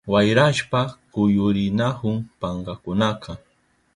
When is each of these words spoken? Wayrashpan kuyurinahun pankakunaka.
Wayrashpan 0.13 0.87
kuyurinahun 1.13 2.15
pankakunaka. 2.39 3.31